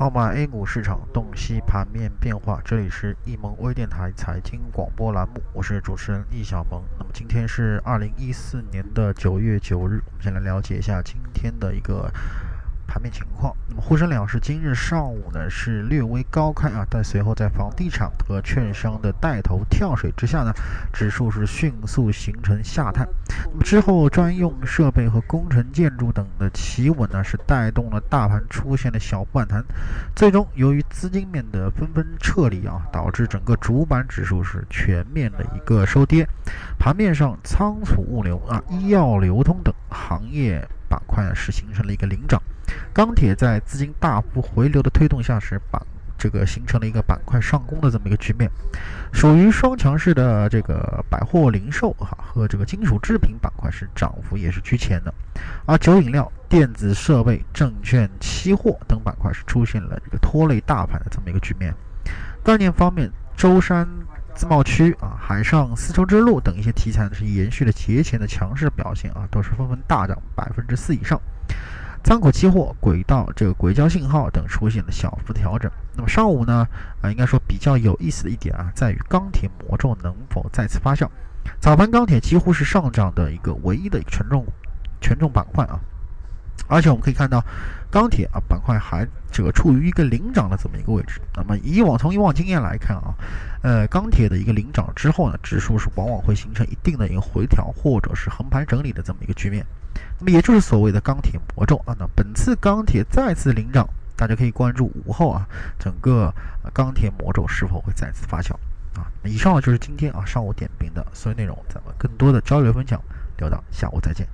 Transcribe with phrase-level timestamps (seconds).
[0.00, 6.82] 号码 A 股市场洞悉盘面变化，这里是易盟微电台财经广播栏目，我是主持人易小萌。
[6.98, 12.10] 那么今天是二零一四年的九月九日，我们先来了解一下今天的一个。
[12.90, 20.52] 盘面情况，那么沪深两市今日上午呢是略微高开啊，但随后在房地产和券商的带头跳水之下呢，
[20.92, 23.08] 指数是迅速形成下探。
[23.52, 29.64] 那么之后专用设备和工程建筑等的企稳呢，是带动了大盘出现了小反弹。
[30.16, 36.26] 最终由于资金面的纷纷撤离啊，导致整个主板指数是全面的一个收跌。
[36.76, 42.42] 盘面上，仓储物流啊、医药流通等行业板块是形成了一个领涨。
[42.92, 45.80] 钢铁在资金大幅回流的推动下，是板
[46.18, 48.50] 这个形成了一个板块上攻的这么一个局面，
[49.12, 55.14] 属于双强势的这个百货零售哈和这个金属制品板块是涨幅也是居前的，
[55.64, 61.74] 而酒饮料、电子设备、证券、期货等板块是出现了这个拖累大盘的这么一个局面。
[62.44, 63.88] 概念方面，舟山
[64.34, 71.18] 自贸区啊、海上丝绸之路等一些题材呢是延续了节前的强势表现啊，都是纷纷大涨百分之四以上。
[72.02, 75.70] 仓口期货、轨道这个轨交信号等出现了小幅调整。
[75.94, 76.66] 那么上午呢，
[77.02, 81.06] 啊，应该说比较有意思的一点啊，在于钢铁魔咒能否再次发酵。
[81.60, 84.44] 早盘钢铁几乎是上涨的一个唯一的一个权重
[85.00, 85.78] 权重板块啊，
[86.70, 87.44] 而且我们可以看到
[87.90, 91.20] 钢铁啊板块还这个处于一个领涨的这么一个位置。
[91.34, 93.12] 那么以往从以往经验来看啊，
[93.62, 99.66] 呃，钢铁的一个领涨之后呢，指数是往往会形成一定的一个回调或者是横盘整理的这么一个局面。
[100.18, 105.46] 那么也就是所谓的钢铁魔咒啊，那本次钢铁再次领涨，大家可以关注午后啊，
[105.78, 106.32] 整个
[106.72, 108.52] 钢铁魔咒是否会再次发酵
[108.94, 109.10] 啊？
[109.24, 113.00] 以上就是今天啊上午点评的所有内容，咱们更多的交流分享
[113.38, 114.26] 留到下午再见。